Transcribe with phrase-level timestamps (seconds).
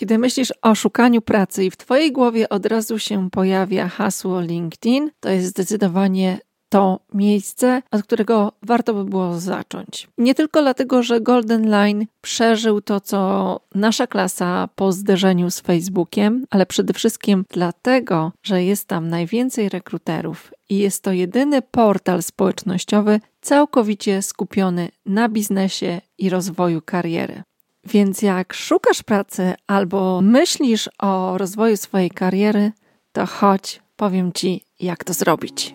[0.00, 5.10] Kiedy myślisz o szukaniu pracy i w Twojej głowie od razu się pojawia hasło LinkedIn,
[5.20, 6.38] to jest zdecydowanie
[6.68, 10.08] to miejsce, od którego warto by było zacząć.
[10.18, 16.46] Nie tylko dlatego, że Golden Line przeżył to, co nasza klasa po zderzeniu z Facebookiem,
[16.50, 23.20] ale przede wszystkim dlatego, że jest tam najwięcej rekruterów i jest to jedyny portal społecznościowy
[23.40, 27.42] całkowicie skupiony na biznesie i rozwoju kariery.
[27.84, 32.72] Więc jak szukasz pracy albo myślisz o rozwoju swojej kariery,
[33.12, 35.74] to chodź, powiem Ci, jak to zrobić.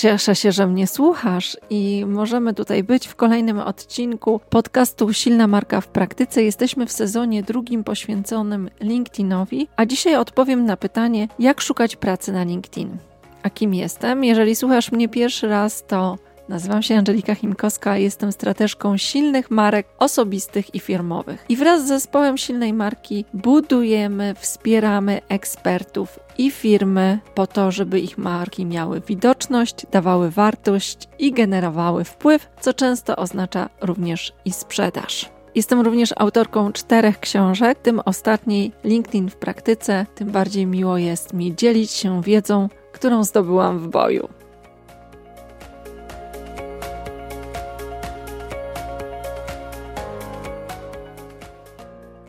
[0.00, 5.80] Cieszę się, że mnie słuchasz i możemy tutaj być w kolejnym odcinku podcastu Silna Marka
[5.80, 6.42] w Praktyce.
[6.42, 12.44] Jesteśmy w sezonie drugim poświęconym LinkedInowi, a dzisiaj odpowiem na pytanie, jak szukać pracy na
[12.44, 13.09] LinkedIn.
[13.42, 14.24] A kim jestem?
[14.24, 16.18] Jeżeli słuchasz mnie pierwszy raz, to
[16.50, 21.44] Nazywam się Angelika Chimkowska, jestem strateżką silnych marek osobistych i firmowych.
[21.48, 28.18] I wraz z zespołem silnej marki budujemy, wspieramy ekspertów i firmy po to, żeby ich
[28.18, 35.30] marki miały widoczność, dawały wartość i generowały wpływ, co często oznacza również i sprzedaż.
[35.54, 40.06] Jestem również autorką czterech książek, tym ostatniej LinkedIn w praktyce.
[40.14, 44.28] Tym bardziej miło jest mi dzielić się wiedzą, którą zdobyłam w boju.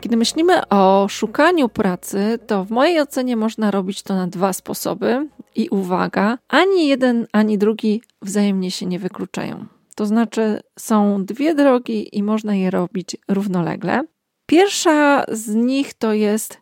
[0.00, 5.28] Kiedy myślimy o szukaniu pracy, to w mojej ocenie można robić to na dwa sposoby.
[5.54, 9.66] I uwaga, ani jeden, ani drugi wzajemnie się nie wykluczają.
[9.94, 14.04] To znaczy, są dwie drogi i można je robić równolegle.
[14.46, 16.61] Pierwsza z nich to jest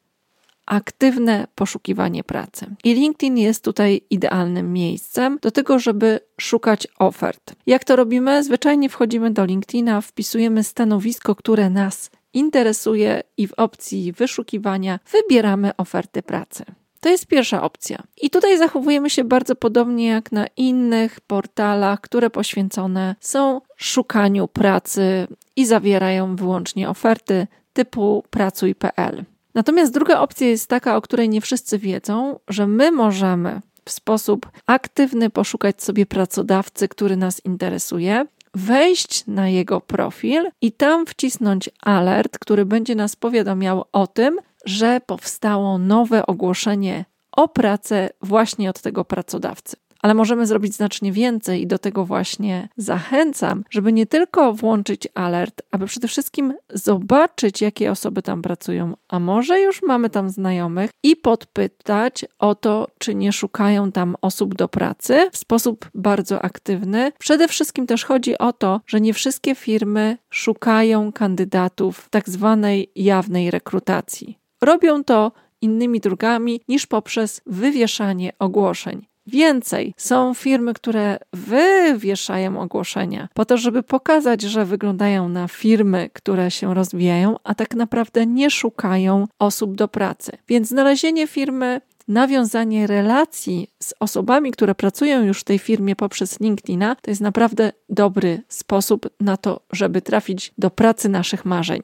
[0.70, 2.66] aktywne poszukiwanie pracy.
[2.84, 7.54] I LinkedIn jest tutaj idealnym miejscem do tego, żeby szukać ofert.
[7.66, 8.44] Jak to robimy?
[8.44, 16.22] Zwyczajnie wchodzimy do LinkedIna, wpisujemy stanowisko, które nas interesuje i w opcji wyszukiwania wybieramy oferty
[16.22, 16.64] pracy.
[17.00, 18.02] To jest pierwsza opcja.
[18.22, 25.26] I tutaj zachowujemy się bardzo podobnie jak na innych portalach, które poświęcone są szukaniu pracy
[25.56, 29.24] i zawierają wyłącznie oferty typu pracuj.pl.
[29.54, 34.50] Natomiast druga opcja jest taka, o której nie wszyscy wiedzą, że my możemy w sposób
[34.66, 42.38] aktywny poszukać sobie pracodawcy, który nas interesuje, wejść na jego profil i tam wcisnąć alert,
[42.38, 49.04] który będzie nas powiadamiał o tym, że powstało nowe ogłoszenie o pracę właśnie od tego
[49.04, 55.08] pracodawcy ale możemy zrobić znacznie więcej i do tego właśnie zachęcam, żeby nie tylko włączyć
[55.14, 60.90] alert, aby przede wszystkim zobaczyć, jakie osoby tam pracują, a może już mamy tam znajomych
[61.02, 67.12] i podpytać o to, czy nie szukają tam osób do pracy w sposób bardzo aktywny.
[67.18, 72.90] Przede wszystkim też chodzi o to, że nie wszystkie firmy szukają kandydatów w tak zwanej
[72.96, 74.38] jawnej rekrutacji.
[74.62, 79.09] Robią to innymi drogami niż poprzez wywieszanie ogłoszeń.
[79.30, 86.50] Więcej, są firmy, które wywieszają ogłoszenia po to, żeby pokazać, że wyglądają na firmy, które
[86.50, 90.32] się rozwijają, a tak naprawdę nie szukają osób do pracy.
[90.48, 96.96] Więc znalezienie firmy nawiązanie relacji z osobami, które pracują już w tej firmie poprzez LinkedIna,
[97.02, 101.82] to jest naprawdę dobry sposób na to, żeby trafić do pracy naszych marzeń.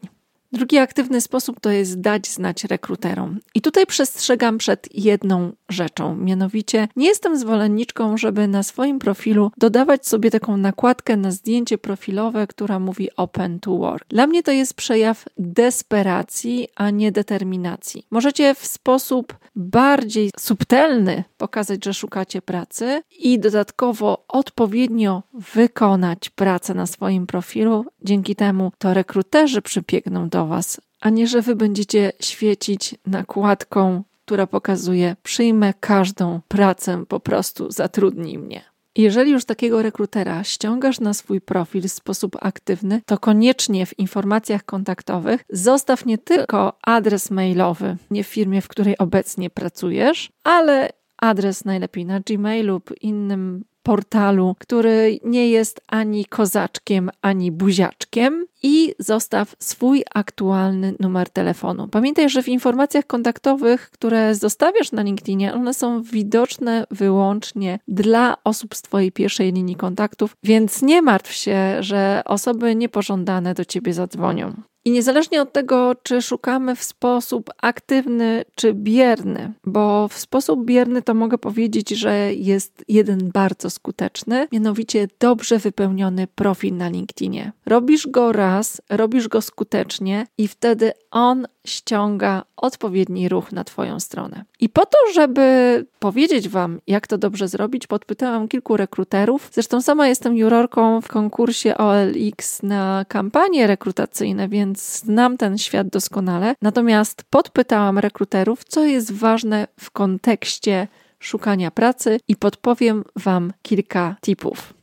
[0.53, 3.39] Drugi aktywny sposób to jest dać znać rekruterom.
[3.55, 10.06] I tutaj przestrzegam przed jedną rzeczą, mianowicie nie jestem zwolenniczką, żeby na swoim profilu dodawać
[10.06, 14.09] sobie taką nakładkę na zdjęcie profilowe, która mówi open to work.
[14.09, 18.06] Dla mnie to jest przejaw desperacji, a nie determinacji.
[18.11, 25.23] Możecie w sposób bardziej subtelny pokazać, że szukacie pracy i dodatkowo odpowiednio
[25.55, 27.85] wykonać pracę na swoim profilu.
[28.03, 34.47] Dzięki temu to rekruterzy przybiegną do Was, a nie że Wy będziecie świecić nakładką, która
[34.47, 38.65] pokazuje: przyjmę każdą pracę, po prostu zatrudnij mnie.
[38.97, 44.65] Jeżeli już takiego rekrutera ściągasz na swój profil w sposób aktywny, to koniecznie w informacjach
[44.65, 51.65] kontaktowych zostaw nie tylko adres mailowy, nie w firmie, w której obecnie pracujesz, ale adres
[51.65, 59.56] najlepiej na Gmail lub innym portalu, który nie jest ani kozaczkiem, ani buziaczkiem i zostaw
[59.59, 61.88] swój aktualny numer telefonu.
[61.88, 68.75] Pamiętaj, że w informacjach kontaktowych, które zostawiasz na LinkedInie, one są widoczne wyłącznie dla osób
[68.75, 74.53] z Twojej pierwszej linii kontaktów, więc nie martw się, że osoby niepożądane do Ciebie zadzwonią.
[74.87, 81.03] I niezależnie od tego, czy szukamy w sposób aktywny czy bierny, bo w sposób bierny
[81.03, 87.53] to mogę powiedzieć, że jest jeden bardzo skuteczny, mianowicie dobrze wypełniony profil na LinkedInie.
[87.67, 94.45] Robisz go raz, robisz go skutecznie i wtedy on ściąga odpowiedni ruch na Twoją stronę.
[94.61, 99.49] I po to, żeby powiedzieć Wam, jak to dobrze zrobić, podpytałam kilku rekruterów.
[99.53, 106.55] Zresztą sama jestem jurorką w konkursie OLX na kampanie rekrutacyjne, więc znam ten świat doskonale.
[106.63, 114.75] Natomiast podpytałam rekruterów, co jest ważne w kontekście szukania pracy i podpowiem Wam kilka tipów.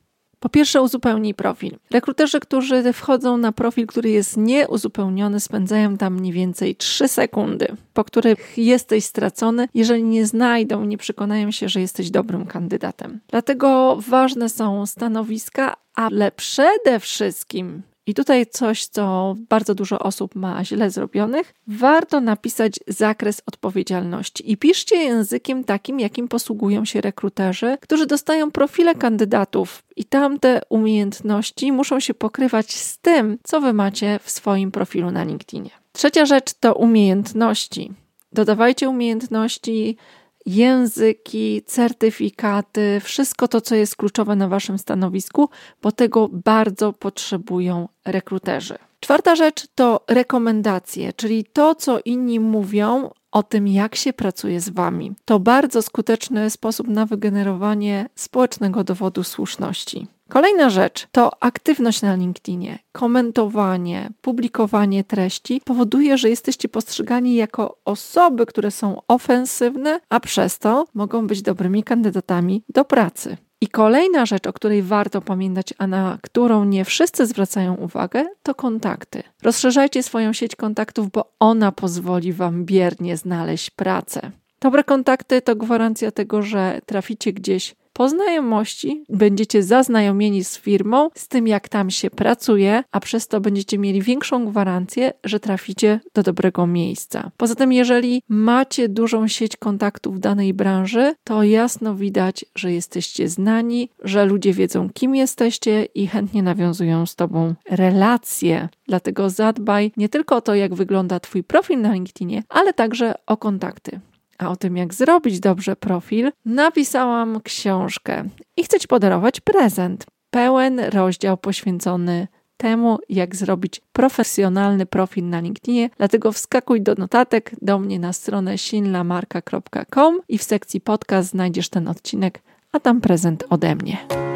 [0.43, 1.77] Po pierwsze, uzupełnij profil.
[1.91, 8.03] Rekruterzy, którzy wchodzą na profil, który jest nieuzupełniony, spędzają tam mniej więcej 3 sekundy, po
[8.03, 13.19] których jesteś stracony, jeżeli nie znajdą, nie przekonają się, że jesteś dobrym kandydatem.
[13.27, 20.65] Dlatego ważne są stanowiska, ale przede wszystkim i tutaj coś, co bardzo dużo osób ma
[20.65, 21.53] źle zrobionych.
[21.67, 28.95] Warto napisać zakres odpowiedzialności i piszcie językiem takim, jakim posługują się rekruterzy, którzy dostają profile
[28.95, 35.11] kandydatów i tamte umiejętności muszą się pokrywać z tym, co wy macie w swoim profilu
[35.11, 35.69] na LinkedInie.
[35.91, 37.91] Trzecia rzecz to umiejętności.
[38.31, 39.97] Dodawajcie umiejętności
[40.45, 45.49] języki, certyfikaty, wszystko to, co jest kluczowe na Waszym stanowisku,
[45.81, 48.77] bo tego bardzo potrzebują rekruterzy.
[48.99, 54.69] Czwarta rzecz to rekomendacje, czyli to, co inni mówią o tym, jak się pracuje z
[54.69, 55.11] Wami.
[55.25, 60.07] To bardzo skuteczny sposób na wygenerowanie społecznego dowodu słuszności.
[60.29, 62.79] Kolejna rzecz to aktywność na LinkedInie.
[62.91, 70.85] Komentowanie, publikowanie treści powoduje, że jesteście postrzegani jako osoby, które są ofensywne, a przez to
[70.93, 73.37] mogą być dobrymi kandydatami do pracy.
[73.63, 78.55] I kolejna rzecz, o której warto pamiętać, a na którą nie wszyscy zwracają uwagę, to
[78.55, 79.23] kontakty.
[79.43, 84.31] Rozszerzajcie swoją sieć kontaktów, bo ona pozwoli Wam biernie znaleźć pracę.
[84.61, 91.27] Dobre kontakty to gwarancja tego, że traficie gdzieś po znajomości będziecie zaznajomieni z firmą, z
[91.27, 96.23] tym jak tam się pracuje, a przez to będziecie mieli większą gwarancję, że traficie do
[96.23, 97.31] dobrego miejsca.
[97.37, 103.29] Poza tym, jeżeli macie dużą sieć kontaktów w danej branży, to jasno widać, że jesteście
[103.29, 108.69] znani, że ludzie wiedzą, kim jesteście i chętnie nawiązują z Tobą relacje.
[108.87, 113.37] Dlatego zadbaj nie tylko o to, jak wygląda Twój profil na LinkedInie, ale także o
[113.37, 113.99] kontakty.
[114.37, 118.23] A o tym, jak zrobić dobrze profil, napisałam książkę
[118.57, 120.05] i chcę Ci podarować prezent.
[120.29, 122.27] Pełen rozdział poświęcony
[122.57, 125.89] temu, jak zrobić profesjonalny profil na LinkedInie.
[125.97, 131.87] Dlatego wskakuj do notatek do mnie na stronę sinlamarka.com i w sekcji podcast znajdziesz ten
[131.87, 132.41] odcinek,
[132.71, 134.32] a tam prezent ode mnie.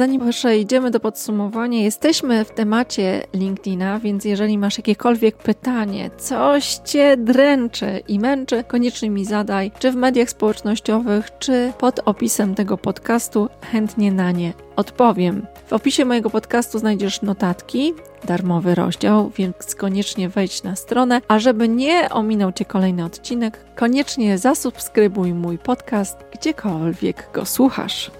[0.00, 7.16] Zanim przejdziemy do podsumowania, jesteśmy w temacie LinkedIna, więc jeżeli masz jakiekolwiek pytanie, coś cię
[7.16, 13.48] dręczy i męczy, koniecznie mi zadaj, czy w mediach społecznościowych, czy pod opisem tego podcastu,
[13.72, 15.46] chętnie na nie odpowiem.
[15.66, 17.94] W opisie mojego podcastu znajdziesz notatki,
[18.24, 24.38] darmowy rozdział, więc koniecznie wejdź na stronę, a żeby nie ominął Cię kolejny odcinek, koniecznie
[24.38, 28.10] zasubskrybuj mój podcast, gdziekolwiek go słuchasz.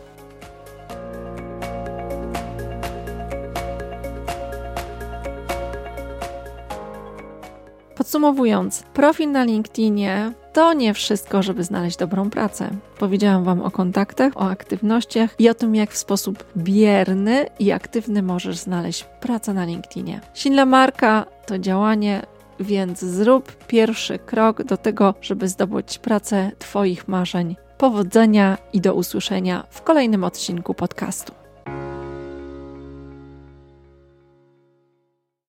[8.00, 12.70] Podsumowując, profil na LinkedInie to nie wszystko, żeby znaleźć dobrą pracę.
[12.99, 18.22] Powiedziałam Wam o kontaktach, o aktywnościach i o tym, jak w sposób bierny i aktywny
[18.22, 20.20] możesz znaleźć pracę na LinkedInie.
[20.34, 22.27] Silna marka to działanie,
[22.60, 27.56] więc zrób pierwszy krok do tego, żeby zdobyć pracę Twoich marzeń.
[27.79, 31.40] Powodzenia i do usłyszenia w kolejnym odcinku podcastu.